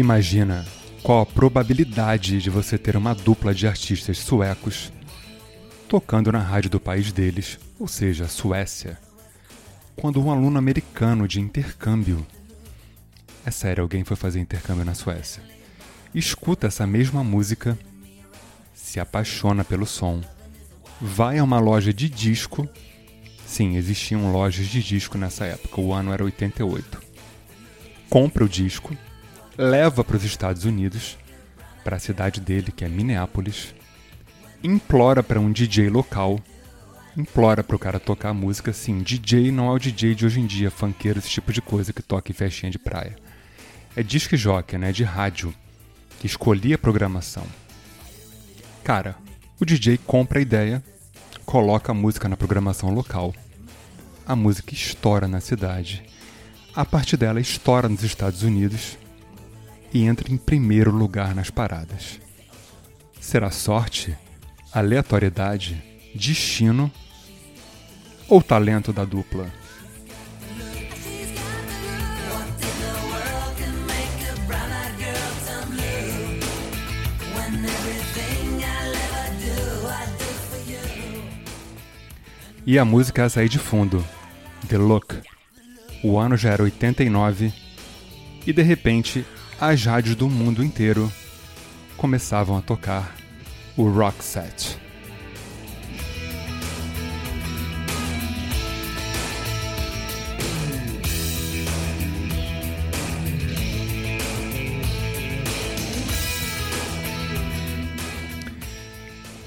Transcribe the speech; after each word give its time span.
Imagina 0.00 0.64
qual 1.02 1.20
a 1.20 1.26
probabilidade 1.26 2.40
de 2.40 2.48
você 2.48 2.78
ter 2.78 2.96
uma 2.96 3.14
dupla 3.14 3.52
de 3.52 3.66
artistas 3.66 4.16
suecos 4.16 4.90
tocando 5.86 6.32
na 6.32 6.38
rádio 6.38 6.70
do 6.70 6.80
país 6.80 7.12
deles, 7.12 7.58
ou 7.78 7.86
seja, 7.86 8.26
Suécia, 8.26 8.98
quando 9.94 10.18
um 10.18 10.30
aluno 10.30 10.56
americano 10.56 11.28
de 11.28 11.38
intercâmbio 11.38 12.26
é 13.44 13.50
sério, 13.50 13.82
alguém 13.82 14.02
foi 14.02 14.16
fazer 14.16 14.40
intercâmbio 14.40 14.86
na 14.86 14.94
Suécia. 14.94 15.42
Escuta 16.14 16.68
essa 16.68 16.86
mesma 16.86 17.22
música, 17.22 17.78
se 18.72 18.98
apaixona 18.98 19.64
pelo 19.64 19.84
som, 19.84 20.22
vai 20.98 21.36
a 21.36 21.44
uma 21.44 21.60
loja 21.60 21.92
de 21.92 22.08
disco. 22.08 22.66
Sim, 23.46 23.76
existiam 23.76 24.32
lojas 24.32 24.66
de 24.66 24.82
disco 24.82 25.18
nessa 25.18 25.44
época, 25.44 25.78
o 25.78 25.92
ano 25.92 26.10
era 26.10 26.24
88. 26.24 27.02
Compra 28.08 28.46
o 28.46 28.48
disco, 28.48 28.96
leva 29.60 30.02
para 30.02 30.16
os 30.16 30.24
Estados 30.24 30.64
Unidos, 30.64 31.18
para 31.84 31.96
a 31.96 32.00
cidade 32.00 32.40
dele, 32.40 32.72
que 32.72 32.84
é 32.84 32.88
Minneapolis, 32.88 33.74
implora 34.62 35.22
para 35.22 35.40
um 35.40 35.52
DJ 35.52 35.88
local, 35.90 36.40
implora 37.16 37.62
para 37.62 37.76
o 37.76 37.78
cara 37.78 38.00
tocar 38.00 38.30
a 38.30 38.34
música. 38.34 38.72
Sim, 38.72 39.02
DJ 39.02 39.52
não 39.52 39.68
é 39.68 39.72
o 39.72 39.78
DJ 39.78 40.14
de 40.14 40.24
hoje 40.24 40.40
em 40.40 40.46
dia, 40.46 40.70
funkeiro, 40.70 41.18
esse 41.18 41.28
tipo 41.28 41.52
de 41.52 41.60
coisa 41.60 41.92
que 41.92 42.02
toca 42.02 42.30
em 42.30 42.34
festinha 42.34 42.70
de 42.70 42.78
praia 42.78 43.16
é 43.96 44.02
disc 44.02 44.34
jockey, 44.36 44.78
né, 44.78 44.92
de 44.92 45.04
rádio, 45.04 45.54
que 46.18 46.26
escolhia 46.26 46.76
a 46.76 46.78
programação. 46.78 47.44
Cara, 48.84 49.16
o 49.58 49.64
DJ 49.64 49.98
compra 49.98 50.38
a 50.38 50.42
ideia, 50.42 50.82
coloca 51.44 51.92
a 51.92 51.94
música 51.94 52.28
na 52.28 52.36
programação 52.36 52.90
local. 52.90 53.34
A 54.26 54.36
música 54.36 54.72
estoura 54.72 55.26
na 55.26 55.40
cidade. 55.40 56.04
A 56.74 56.84
partir 56.84 57.16
dela 57.16 57.40
estoura 57.40 57.88
nos 57.88 58.04
Estados 58.04 58.42
Unidos 58.42 58.96
e 59.92 60.04
entra 60.04 60.32
em 60.32 60.36
primeiro 60.36 60.90
lugar 60.90 61.34
nas 61.34 61.50
paradas. 61.50 62.20
Será 63.20 63.50
sorte, 63.50 64.16
aleatoriedade, 64.72 65.82
destino 66.14 66.90
ou 68.28 68.42
talento 68.42 68.92
da 68.92 69.04
dupla? 69.04 69.50
E 82.66 82.78
a 82.78 82.84
música 82.84 83.24
a 83.24 83.28
sair 83.28 83.48
de 83.48 83.58
fundo, 83.58 84.04
The 84.68 84.78
Look. 84.78 85.16
O 86.04 86.18
ano 86.18 86.36
já 86.36 86.50
era 86.50 86.62
89 86.62 87.52
e 88.46 88.52
de 88.52 88.62
repente 88.62 89.26
as 89.60 89.84
rádios 89.84 90.16
do 90.16 90.26
mundo 90.26 90.64
inteiro 90.64 91.12
começavam 91.94 92.56
a 92.56 92.62
tocar 92.62 93.14
o 93.76 93.86
rock 93.90 94.24
set. 94.24 94.78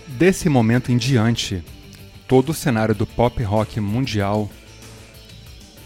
Desse 0.07 0.47
momento 0.47 0.91
em 0.91 0.97
diante, 0.97 1.63
todo 2.27 2.49
o 2.49 2.53
cenário 2.53 2.93
do 2.93 3.07
pop 3.07 3.41
rock 3.41 3.79
mundial 3.79 4.47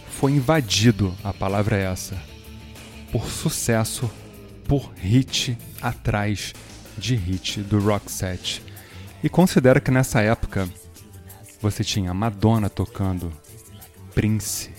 foi 0.10 0.34
invadido, 0.34 1.16
a 1.24 1.32
palavra 1.32 1.78
é 1.78 1.86
essa, 1.86 2.22
por 3.12 3.30
sucesso, 3.30 4.10
por 4.68 4.92
hit 4.96 5.58
atrás 5.82 6.54
de 6.98 7.16
hit 7.16 7.62
do 7.62 7.80
rock 7.80 8.12
set. 8.12 8.64
E 9.24 9.30
considera 9.30 9.80
que 9.80 9.92
nessa 9.92 10.22
época 10.22 10.70
você 11.62 11.84
tinha 11.84 12.14
Madonna 12.14 12.70
tocando, 12.70 13.32
Prince, 14.14 14.72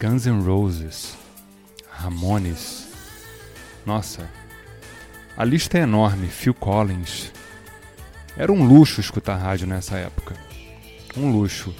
Guns 0.00 0.26
N' 0.26 0.42
Roses, 0.42 1.16
Ramones. 1.90 2.86
Nossa, 3.84 4.28
a 5.36 5.44
lista 5.44 5.78
é 5.78 5.82
enorme, 5.82 6.26
Phil 6.28 6.54
Collins. 6.54 7.32
Era 8.36 8.52
um 8.52 8.66
luxo 8.66 9.00
escutar 9.00 9.36
rádio 9.36 9.66
nessa 9.66 9.96
época 9.96 10.46
um 11.16 11.32
luxo. 11.32 11.74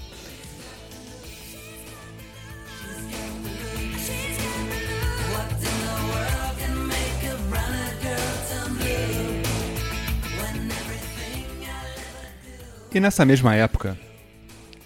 E 12.97 13.01
nessa 13.01 13.27
mesma 13.27 13.55
época, 13.55 13.95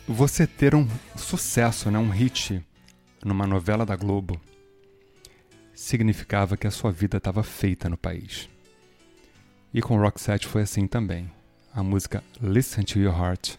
você 0.04 0.44
ter 0.44 0.74
um 0.74 0.84
sucesso, 1.14 1.92
né, 1.92 1.98
um 2.00 2.10
hit 2.10 2.60
numa 3.24 3.46
novela 3.46 3.86
da 3.86 3.94
Globo, 3.94 4.40
significava 5.72 6.56
que 6.56 6.66
a 6.66 6.72
sua 6.72 6.90
vida 6.90 7.18
estava 7.18 7.44
feita 7.44 7.88
no 7.88 7.96
país. 7.96 8.48
E 9.72 9.80
com 9.80 9.96
Roxette 9.96 10.48
foi 10.48 10.62
assim 10.62 10.88
também. 10.88 11.30
A 11.72 11.84
música 11.84 12.24
Listen 12.42 12.82
to 12.82 12.98
Your 12.98 13.16
Heart 13.16 13.54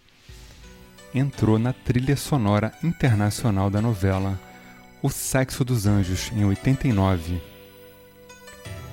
entrou 1.16 1.58
na 1.58 1.72
trilha 1.72 2.18
sonora 2.18 2.74
internacional 2.84 3.70
da 3.70 3.82
novela 3.82 4.38
O 5.02 5.10
Sexo 5.10 5.64
dos 5.64 5.86
Anjos, 5.86 6.30
em 6.34 6.44
89. 6.44 7.42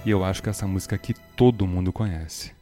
E 0.06 0.10
eu 0.10 0.22
acho 0.22 0.41
que 0.41 0.50
essa 0.50 0.68
música 0.68 0.94
aqui 0.94 1.14
todo 1.34 1.66
mundo 1.66 1.92
conhece. 1.92 2.56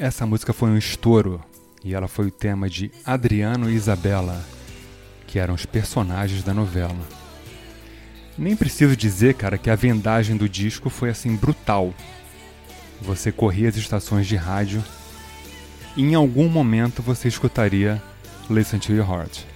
Essa 0.00 0.24
música 0.24 0.54
foi 0.54 0.70
um 0.70 0.78
estouro 0.78 1.42
e 1.84 1.92
ela 1.94 2.08
foi 2.08 2.28
o 2.28 2.30
tema 2.30 2.70
de 2.70 2.90
Adriano 3.04 3.68
e 3.70 3.74
Isabela, 3.74 4.42
que 5.26 5.38
eram 5.38 5.52
os 5.52 5.66
personagens 5.66 6.42
da 6.42 6.54
novela. 6.54 6.96
Nem 8.38 8.56
preciso 8.56 8.96
dizer, 8.96 9.34
cara, 9.34 9.58
que 9.58 9.68
a 9.68 9.76
vendagem 9.76 10.38
do 10.38 10.48
disco 10.48 10.88
foi 10.88 11.10
assim 11.10 11.36
brutal. 11.36 11.92
Você 13.02 13.30
corria 13.30 13.68
as 13.68 13.76
estações 13.76 14.26
de 14.26 14.36
rádio 14.36 14.82
e 15.94 16.02
em 16.02 16.14
algum 16.14 16.48
momento 16.48 17.02
você 17.02 17.28
escutaria 17.28 18.02
Listen 18.48 18.78
to 18.78 18.94
Your 18.94 19.06
Heart. 19.06 19.49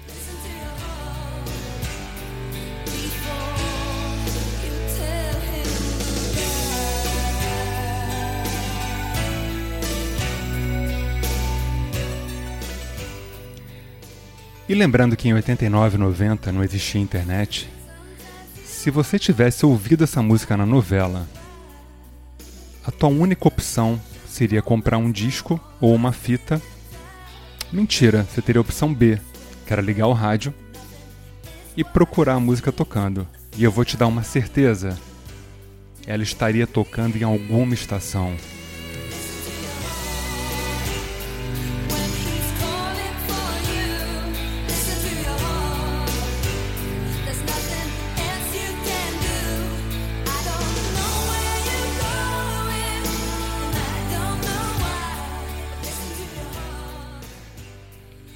E 14.66 14.74
lembrando 14.74 15.16
que 15.16 15.28
em 15.28 15.34
89 15.34 15.96
e 15.96 16.00
90 16.00 16.50
não 16.50 16.64
existia 16.64 17.00
internet, 17.00 17.68
se 18.64 18.90
você 18.90 19.18
tivesse 19.18 19.66
ouvido 19.66 20.04
essa 20.04 20.22
música 20.22 20.56
na 20.56 20.64
novela, 20.64 21.28
a 22.82 22.90
tua 22.90 23.10
única 23.10 23.46
opção 23.46 24.00
seria 24.26 24.62
comprar 24.62 24.96
um 24.96 25.12
disco 25.12 25.60
ou 25.80 25.94
uma 25.94 26.12
fita. 26.12 26.60
Mentira, 27.70 28.24
você 28.24 28.40
teria 28.40 28.58
a 28.58 28.62
opção 28.62 28.92
B, 28.92 29.20
que 29.66 29.72
era 29.72 29.82
ligar 29.82 30.06
o 30.06 30.12
rádio 30.14 30.52
e 31.76 31.84
procurar 31.84 32.34
a 32.34 32.40
música 32.40 32.72
tocando. 32.72 33.26
E 33.56 33.64
eu 33.64 33.70
vou 33.70 33.84
te 33.84 33.98
dar 33.98 34.06
uma 34.06 34.22
certeza: 34.22 34.98
ela 36.06 36.22
estaria 36.22 36.66
tocando 36.66 37.16
em 37.16 37.22
alguma 37.22 37.74
estação. 37.74 38.34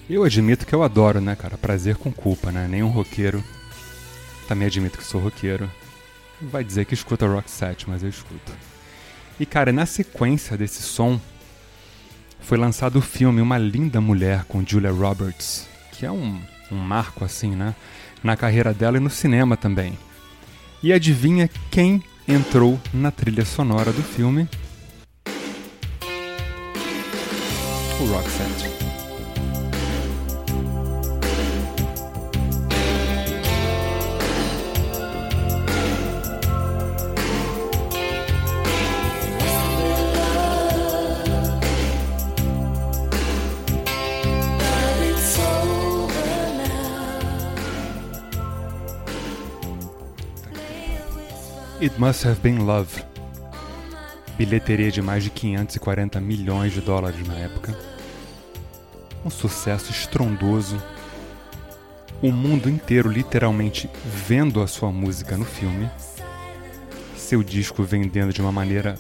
Eu 0.09 0.25
admito 0.25 0.67
que 0.67 0.75
eu 0.75 0.83
adoro, 0.83 1.21
né, 1.21 1.37
cara? 1.37 1.59
Prazer 1.59 1.97
com 1.97 2.11
culpa, 2.11 2.51
né? 2.51 2.67
Nenhum 2.67 2.89
roqueiro. 2.89 3.45
Também 4.49 4.67
admito 4.67 4.97
que 4.97 5.05
sou 5.05 5.21
roqueiro. 5.21 5.71
Vai 6.41 6.65
dizer 6.65 6.87
que 6.87 6.95
escuta 6.95 7.27
rock 7.27 7.51
set, 7.51 7.89
mas 7.89 8.03
eu 8.03 8.09
escuto. 8.09 8.53
E, 9.39 9.45
cara, 9.45 9.71
na 9.71 9.85
sequência 9.85 10.57
desse 10.57 10.83
som, 10.83 11.21
foi 12.41 12.57
lançado 12.57 12.97
o 12.97 13.03
filme 13.03 13.43
Uma 13.43 13.59
Linda 13.59 14.01
Mulher 14.01 14.45
com 14.45 14.65
Julia 14.67 14.91
Roberts, 14.91 15.69
que 15.93 16.07
é 16.07 16.11
um, 16.11 16.41
um 16.73 16.77
marco, 16.77 17.23
assim, 17.23 17.51
né? 17.51 17.75
Na 18.23 18.35
carreira 18.35 18.73
dela 18.73 18.97
e 18.97 19.01
no 19.01 19.11
cinema 19.11 19.59
também. 19.59 19.99
E 20.83 20.91
adivinha 20.91 21.51
quem 21.71 22.03
entrou 22.27 22.81
na 22.95 23.11
trilha 23.11 23.45
sonora 23.45 23.93
do 23.93 24.03
filme? 24.03 24.49
O 28.01 28.07
Roxette. 28.07 28.88
It 51.81 51.97
Must 51.97 52.27
Have 52.27 52.41
Been 52.41 52.65
Love. 52.65 53.05
Bilheteria 54.37 54.91
de 54.91 55.01
mais 55.01 55.23
de 55.23 55.31
540 55.31 56.21
milhões 56.21 56.73
de 56.73 56.81
dólares 56.81 57.25
na 57.25 57.35
época. 57.35 57.73
Um 59.25 59.31
sucesso 59.31 59.93
estrondoso. 59.93 60.83
O 62.21 62.33
mundo 62.33 62.69
inteiro 62.69 63.09
literalmente 63.09 63.89
vendo 64.05 64.61
a 64.61 64.67
sua 64.67 64.91
música 64.91 65.37
no 65.37 65.45
filme. 65.45 65.89
Seu 67.17 67.45
disco 67.45 67.85
vendendo 67.85 68.33
de 68.33 68.43
uma 68.43 68.51
maneira 68.51 68.97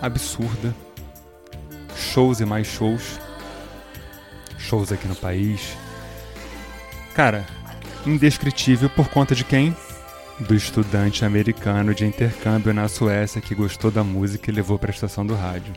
absurda. 0.00 0.72
Shows 1.96 2.38
e 2.38 2.44
mais 2.44 2.68
shows. 2.68 3.18
Shows 4.56 4.92
aqui 4.92 5.08
no 5.08 5.16
país. 5.16 5.76
Cara, 7.12 7.44
indescritível 8.06 8.88
por 8.88 9.08
conta 9.08 9.34
de 9.34 9.42
quem? 9.42 9.74
Do 10.40 10.54
estudante 10.54 11.24
americano 11.24 11.94
de 11.94 12.06
intercâmbio 12.06 12.72
na 12.72 12.88
Suécia 12.88 13.40
que 13.40 13.54
gostou 13.54 13.90
da 13.90 14.02
música 14.02 14.50
e 14.50 14.54
levou 14.54 14.78
para 14.78 14.90
a 14.90 14.94
estação 14.94 15.24
do 15.24 15.34
rádio. 15.34 15.72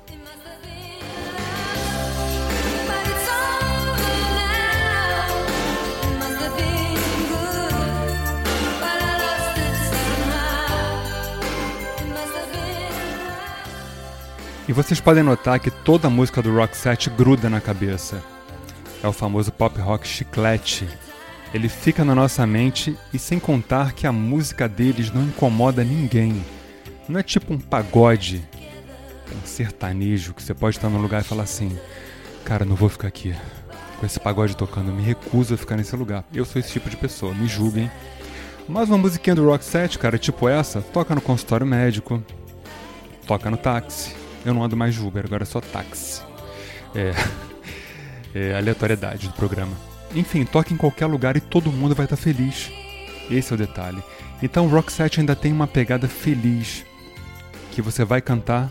E 14.65 14.71
vocês 14.71 15.01
podem 15.01 15.23
notar 15.23 15.59
que 15.59 15.69
toda 15.69 16.07
a 16.07 16.09
música 16.09 16.41
do 16.41 16.55
Roxette 16.55 17.09
gruda 17.09 17.49
na 17.49 17.59
cabeça. 17.59 18.23
É 19.03 19.07
o 19.07 19.11
famoso 19.11 19.51
pop 19.51 19.77
rock 19.79 20.07
chiclete 20.07 20.87
ele 21.53 21.69
fica 21.69 22.03
na 22.03 22.15
nossa 22.15 22.45
mente 22.47 22.97
e 23.13 23.19
sem 23.19 23.39
contar 23.39 23.93
que 23.93 24.07
a 24.07 24.11
música 24.11 24.67
deles 24.67 25.11
não 25.11 25.23
incomoda 25.23 25.83
ninguém. 25.83 26.43
Não 27.07 27.19
é 27.19 27.23
tipo 27.23 27.53
um 27.53 27.59
pagode, 27.59 28.43
um 29.31 29.45
sertanejo 29.45 30.33
que 30.33 30.41
você 30.41 30.53
pode 30.53 30.77
estar 30.77 30.89
num 30.89 31.01
lugar 31.01 31.21
e 31.21 31.25
falar 31.25 31.43
assim: 31.43 31.77
Cara, 32.43 32.65
não 32.65 32.75
vou 32.75 32.89
ficar 32.89 33.07
aqui 33.07 33.35
com 33.99 34.05
esse 34.05 34.19
pagode 34.19 34.57
tocando, 34.57 34.91
me 34.91 35.03
recuso 35.03 35.53
a 35.53 35.57
ficar 35.57 35.77
nesse 35.77 35.95
lugar. 35.95 36.25
Eu 36.33 36.43
sou 36.43 36.59
esse 36.59 36.71
tipo 36.71 36.89
de 36.89 36.97
pessoa, 36.97 37.35
me 37.35 37.47
julguem. 37.47 37.89
Mas 38.67 38.89
uma 38.89 38.97
musiquinha 38.97 39.35
do 39.35 39.45
Rock 39.45 39.63
Set, 39.63 39.99
cara, 39.99 40.17
tipo 40.17 40.49
essa, 40.49 40.81
toca 40.81 41.13
no 41.13 41.21
consultório 41.21 41.67
médico, 41.67 42.23
toca 43.27 43.51
no 43.51 43.57
táxi. 43.57 44.15
Eu 44.43 44.53
não 44.53 44.63
ando 44.63 44.75
mais 44.75 44.95
de 44.95 45.01
Uber, 45.01 45.23
agora 45.25 45.43
é 45.43 45.45
só 45.45 45.61
táxi. 45.61 46.21
É, 46.95 47.13
é 48.33 48.55
aleatoriedade 48.55 49.27
do 49.27 49.33
programa. 49.33 49.92
Enfim, 50.15 50.45
toque 50.45 50.73
em 50.73 50.77
qualquer 50.77 51.07
lugar 51.07 51.35
e 51.35 51.41
todo 51.41 51.71
mundo 51.71 51.95
vai 51.95 52.05
estar 52.05 52.17
feliz. 52.17 52.71
Esse 53.29 53.51
é 53.51 53.55
o 53.55 53.57
detalhe. 53.57 54.03
Então, 54.41 54.67
Roxette 54.67 55.19
ainda 55.19 55.35
tem 55.35 55.51
uma 55.51 55.67
pegada 55.67 56.07
feliz 56.07 56.85
que 57.71 57.81
você 57.81 58.05
vai 58.05 58.21
cantar, 58.21 58.69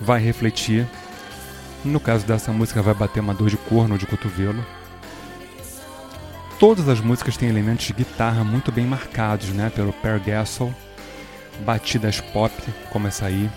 vai 0.00 0.20
refletir. 0.20 0.86
No 1.84 2.00
caso 2.00 2.26
dessa 2.26 2.52
música, 2.52 2.82
vai 2.82 2.94
bater 2.94 3.20
uma 3.20 3.34
dor 3.34 3.50
de 3.50 3.56
corno 3.56 3.94
ou 3.94 3.98
de 3.98 4.06
cotovelo. 4.06 4.64
Todas 6.58 6.88
as 6.88 7.00
músicas 7.00 7.36
têm 7.36 7.48
elementos 7.48 7.86
de 7.86 7.92
guitarra 7.92 8.42
muito 8.42 8.72
bem 8.72 8.84
marcados, 8.84 9.50
né, 9.50 9.70
pelo 9.70 9.92
Per 9.92 10.18
Gassel. 10.20 10.74
Batidas 11.60 12.20
pop, 12.20 12.52
como 12.90 13.06
essa 13.06 13.26
aí. 13.26 13.48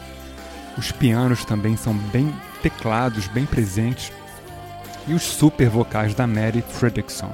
Os 0.77 0.91
pianos 0.91 1.43
também 1.43 1.75
são 1.75 1.93
bem 1.93 2.31
teclados, 2.61 3.27
bem 3.27 3.45
presentes 3.45 4.11
e 5.07 5.13
os 5.13 5.23
super 5.23 5.69
vocais 5.69 6.13
da 6.13 6.27
Mary 6.27 6.61
Fredrickson. 6.61 7.31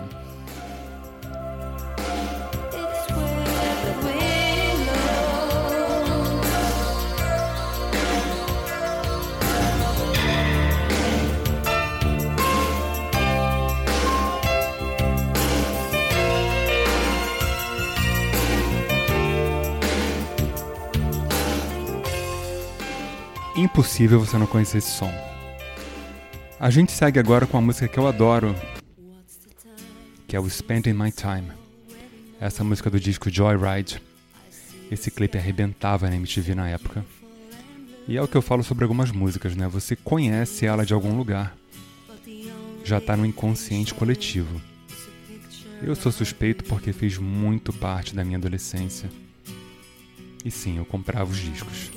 Impossível 23.56 24.20
você 24.20 24.38
não 24.38 24.46
conhecer 24.46 24.78
esse 24.78 24.92
som. 24.92 25.12
A 26.60 26.72
gente 26.72 26.92
segue 26.92 27.20
agora 27.20 27.46
com 27.46 27.56
a 27.56 27.62
música 27.62 27.88
que 27.88 28.00
eu 28.00 28.08
adoro, 28.08 28.56
que 30.28 30.36
é 30.36 30.40
o 30.40 30.50
Spending 30.50 30.94
My 30.94 31.12
Time. 31.12 31.52
Essa 32.40 32.64
música 32.64 32.90
do 32.90 33.00
disco 33.00 33.30
Joyride. 33.30 34.02
Esse 34.90 35.12
clipe 35.12 35.38
arrebentava 35.38 36.10
na 36.10 36.16
MTV 36.16 36.56
na 36.56 36.68
época. 36.68 37.06
E 38.08 38.18
é 38.18 38.22
o 38.22 38.28
que 38.28 38.36
eu 38.36 38.42
falo 38.42 38.64
sobre 38.64 38.86
algumas 38.86 39.12
músicas, 39.12 39.56
né? 39.56 39.68
Você 39.68 39.96
conhece 39.96 40.66
ela 40.66 40.84
de 40.84 40.96
algum 40.96 41.16
lugar. 41.16 41.56
Já 42.84 43.00
tá 43.00 43.16
no 43.16 43.26
inconsciente 43.26 43.94
coletivo. 43.94 44.60
Eu 45.84 45.96
sou 45.96 46.12
suspeito 46.12 46.64
porque 46.64 46.92
fez 46.92 47.20
muito 47.20 47.72
parte 47.72 48.16
da 48.16 48.24
minha 48.24 48.40
adolescência. 48.40 49.12
E 50.44 50.50
sim, 50.50 50.78
eu 50.78 50.86
comprava 50.86 51.30
os 51.30 51.38
discos. 51.38 51.92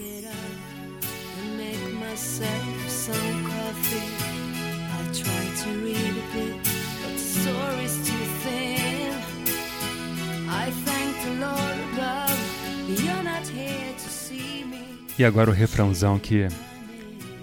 E 15.21 15.25
agora 15.25 15.51
o 15.51 15.53
refrãozão 15.53 16.19
que 16.19 16.43
é 16.45 16.49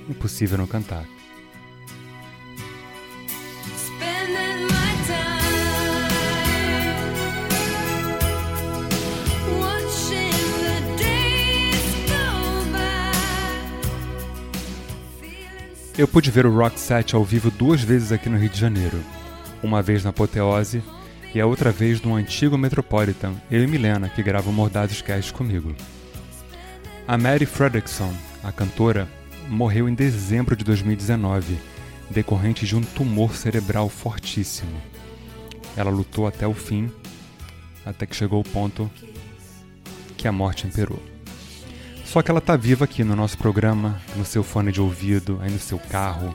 impossível 0.10 0.58
não 0.58 0.66
cantar. 0.66 1.06
Eu 15.98 16.08
pude 16.08 16.30
ver 16.30 16.46
o 16.46 16.56
Rock 16.56 16.80
Set 16.80 17.16
ao 17.16 17.24
vivo 17.24 17.50
duas 17.50 17.82
vezes 17.82 18.12
aqui 18.12 18.30
no 18.30 18.38
Rio 18.38 18.50
de 18.50 18.60
Janeiro. 18.60 19.04
Uma 19.64 19.82
vez 19.82 20.04
na 20.04 20.12
Apoteose 20.12 20.84
e 21.34 21.42
a 21.42 21.46
outra 21.48 21.72
vez 21.72 22.00
no 22.04 22.14
antigo 22.14 22.56
Metropolitan, 22.56 23.34
eu 23.50 23.64
e 23.64 23.68
Milena, 23.68 24.08
que 24.08 24.22
grava 24.22 24.48
o 24.48 24.54
Mordados 24.54 25.02
Cast 25.02 25.34
comigo. 25.34 25.76
A 27.08 27.18
Mary 27.18 27.48
Fredrickson, 27.48 28.14
a 28.44 28.52
cantora, 28.52 29.08
morreu 29.50 29.90
em 29.90 29.96
dezembro 29.96 30.56
de 30.56 30.64
2019, 30.64 31.58
decorrente 32.12 32.68
de 32.68 32.76
um 32.76 32.82
tumor 32.82 33.34
cerebral 33.34 33.90
fortíssimo. 33.90 34.80
Ela 35.76 35.90
lutou 35.90 36.28
até 36.28 36.46
o 36.46 36.54
fim, 36.54 36.92
até 37.84 38.06
que 38.06 38.16
chegou 38.16 38.42
o 38.42 38.48
ponto 38.48 38.88
que 40.16 40.28
a 40.28 40.32
morte 40.32 40.68
imperou. 40.68 41.02
Só 42.08 42.22
que 42.22 42.32
ela 42.32 42.40
está 42.40 42.56
viva 42.56 42.86
aqui 42.86 43.04
no 43.04 43.18
nosso 43.18 43.38
programa, 43.38 44.00
no 44.16 44.24
seu 44.24 44.42
fone 44.42 44.72
de 44.72 44.80
ouvido, 44.80 45.40
aí 45.42 45.52
no 45.52 45.60
seu 45.60 45.78
carro, 45.78 46.34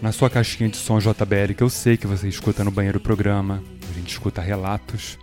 na 0.00 0.12
sua 0.12 0.30
caixinha 0.30 0.70
de 0.70 0.76
som 0.76 1.00
JBL, 1.00 1.52
que 1.56 1.62
eu 1.64 1.68
sei 1.68 1.96
que 1.96 2.06
você 2.06 2.28
escuta 2.28 2.62
no 2.62 2.70
banheiro 2.70 3.00
do 3.00 3.02
programa, 3.02 3.60
a 3.90 3.92
gente 3.92 4.12
escuta 4.12 4.40
relatos, 4.40 5.18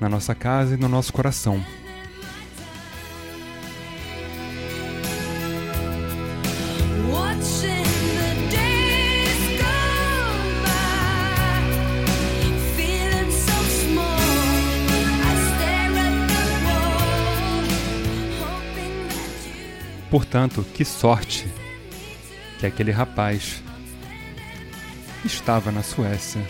na 0.00 0.08
nossa 0.08 0.34
casa 0.34 0.74
e 0.74 0.76
no 0.78 0.88
nosso 0.88 1.12
coração. 1.12 1.62
Portanto, 20.10 20.64
que 20.74 20.84
sorte 20.84 21.46
que 22.58 22.66
aquele 22.66 22.90
rapaz 22.90 23.62
estava 25.24 25.72
na 25.72 25.82
Suécia 25.82 26.42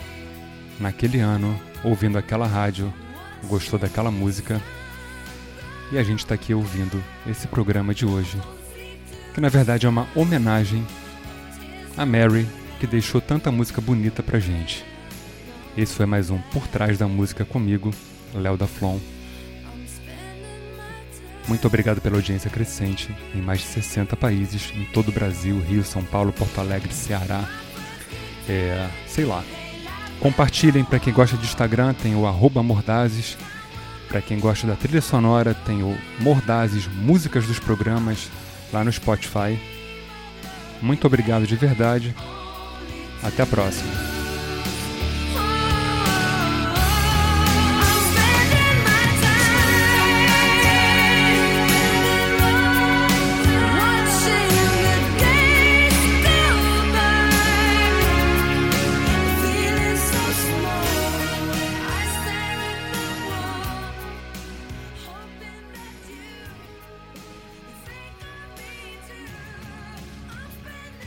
naquele 0.78 1.20
ano, 1.20 1.58
ouvindo 1.82 2.18
aquela 2.18 2.46
rádio, 2.46 2.92
gostou 3.44 3.78
daquela 3.78 4.10
música 4.10 4.60
e 5.90 5.98
a 5.98 6.02
gente 6.02 6.20
está 6.20 6.34
aqui 6.34 6.52
ouvindo 6.52 7.02
esse 7.26 7.46
programa 7.46 7.94
de 7.94 8.04
hoje, 8.04 8.38
que 9.32 9.40
na 9.40 9.48
verdade 9.48 9.86
é 9.86 9.88
uma 9.88 10.06
homenagem 10.14 10.86
a 11.96 12.04
Mary, 12.04 12.46
que 12.78 12.86
deixou 12.86 13.20
tanta 13.20 13.50
música 13.50 13.80
bonita 13.80 14.22
pra 14.22 14.38
gente. 14.38 14.84
Esse 15.76 15.94
foi 15.94 16.04
mais 16.04 16.28
um 16.28 16.38
Por 16.38 16.66
Trás 16.68 16.98
da 16.98 17.08
Música 17.08 17.44
comigo, 17.44 17.90
Léo 18.34 18.56
da 18.56 18.66
Flon. 18.66 18.98
Muito 21.48 21.66
obrigado 21.66 22.00
pela 22.00 22.16
audiência 22.16 22.50
crescente 22.50 23.14
em 23.34 23.40
mais 23.40 23.60
de 23.60 23.66
60 23.66 24.16
países, 24.16 24.72
em 24.74 24.84
todo 24.86 25.08
o 25.08 25.12
Brasil, 25.12 25.60
Rio, 25.60 25.84
São 25.84 26.02
Paulo, 26.02 26.32
Porto 26.32 26.60
Alegre, 26.60 26.92
Ceará. 26.92 27.48
É, 28.48 28.88
sei 29.06 29.24
lá. 29.24 29.44
Compartilhem 30.18 30.84
para 30.84 30.98
quem 30.98 31.12
gosta 31.12 31.36
de 31.36 31.44
Instagram, 31.44 31.94
tem 31.94 32.14
o 32.16 32.26
arroba 32.26 32.62
Mordazes. 32.62 33.36
Para 34.08 34.20
quem 34.20 34.38
gosta 34.38 34.66
da 34.66 34.74
trilha 34.74 35.00
sonora, 35.00 35.54
tem 35.54 35.82
o 35.82 35.96
Mordazes 36.20 36.86
Músicas 36.86 37.46
dos 37.46 37.58
Programas 37.58 38.28
lá 38.72 38.82
no 38.82 38.92
Spotify. 38.92 39.58
Muito 40.80 41.06
obrigado 41.06 41.46
de 41.46 41.56
verdade. 41.56 42.14
Até 43.22 43.42
a 43.42 43.46
próxima. 43.46 44.05